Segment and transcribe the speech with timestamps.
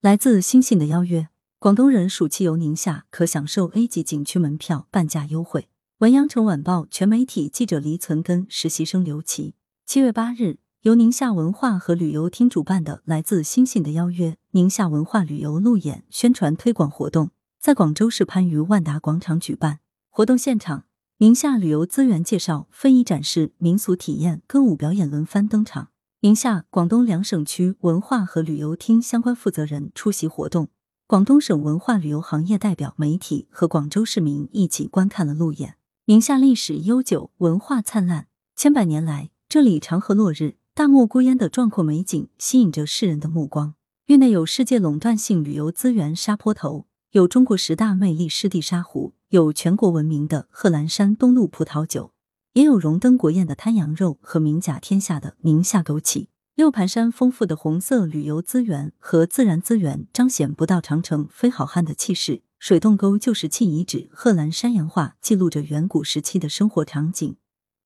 [0.00, 1.28] 来自星星的邀约，
[1.58, 5.68] 广东人暑期游宁夏可享受 A 级景区门票半价优惠。
[5.98, 9.56] 文阳城晚报全媒体记者黎存根，实习生刘琦。
[9.84, 19.80] 七月八日，由宁夏文化和旅游厅主办的来自星星的邀约宁夏文化旅游路演宣传推广活动，在广州市番禺万达广场举办。
[20.10, 20.84] 活动现场，
[21.16, 25.88] 宁夏旅游资源介绍、非遗展示、民俗体验、歌舞表演轮番登场。
[26.20, 30.66] 宁夏、广东两省区文化和旅游厅相关负责人出席活动，
[31.06, 35.76] 广东省文化旅游行业代表、媒体和广州市民一起观看了路演。
[36.06, 38.26] 宁夏历史悠久，文化灿烂，
[38.56, 43.74] 千百年来，这里长河落日、大漠孤烟的壮阔美景吸引着世人的目光。
[44.06, 52.10] 域内有世界垄断性旅游资源沙坡头，有中国十大魅力湿地沙湖，有全国闻名的贺兰山东路葡萄酒。
[52.54, 62.42] 也有荣登国宴的滩羊肉和名甲天下的宁夏枸杞，六盘山丰富的红色旅游资源和自然资源彰显不到长城非好汉的气势。
[62.58, 67.36] 水洞沟旧石器遗址贺兰山羊画记录着远古时期的生活场景，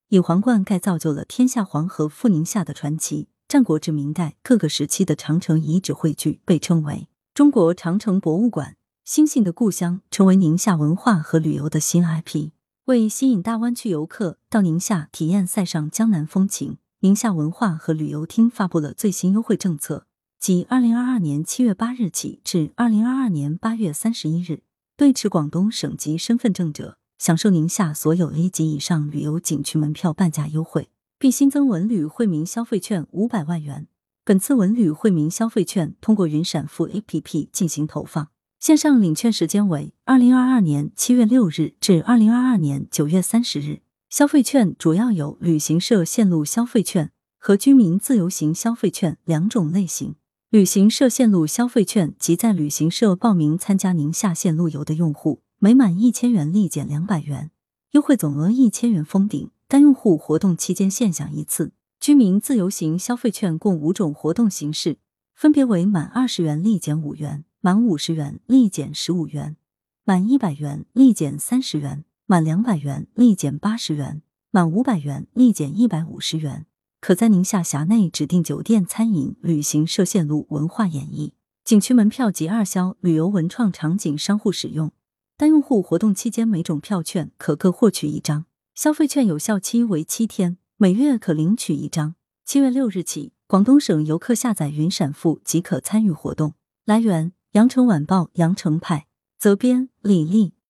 [0.08, 3.28] 以皇冠盖造就了天下黄河赴宁夏的传奇。
[3.46, 8.76] 战国至明代各个时期的长城遗址汇聚，被称为中国长城博物馆。
[9.04, 12.52] 兴信的故乡成为宁夏文化和旅游的新 IP。
[12.86, 20.06] 为吸引大湾区游客到宁夏体验塞上江南风情，宁夏文化和旅游厅发布了最新优惠政策，
[20.40, 24.64] 即二零二二年七月八日起至二零二二年八月三十一日，
[24.96, 30.88] 对持广东省级身份证者，享受宁夏所有 A 级以上旅游景区门票半价优惠，
[31.20, 33.86] 并新增文旅惠民消费券五百万元。
[34.24, 38.30] 本次文旅惠民消费券通过云闪付 APP 进行投放。
[38.62, 43.80] 线上领券时间为二零二二年七月六日至二零二二年九月三十日。
[44.08, 50.14] 消费券主要有旅行社线路消费券和居民自由行消费券两种类型。
[50.48, 57.50] 旅行社线路消费券即在旅行社报名参加宁夏线路游的用户，每满一千元立减两百元，
[57.90, 61.72] 优惠总额一千元封顶，单用户活动期间限享一次。
[61.98, 64.98] 居民自由行消费券共五种活动形式，
[65.34, 67.44] 分别为满二十元立减五元。
[67.64, 69.56] 满五十元立减十五元，
[70.02, 76.66] 满一百元立减三十元，满两百元立减八十元，满五百元立减一百五十元。
[77.00, 81.34] 可在宁夏辖内指定酒店、餐饮、旅行社线路、文化演艺、
[81.64, 84.90] 景区门票及二销、旅游文创场景商户使用。
[85.36, 88.46] 单用户活动期间，每种票券可各获取一张。
[88.74, 92.16] 消费券有效期为七天，每月可领取一张。
[92.44, 96.54] 七月六日起，广东省游客下载云闪付即可参与活动。
[96.84, 97.32] 来源。
[97.52, 99.08] 羊城晚报羊城派
[99.38, 100.54] 责编李丽。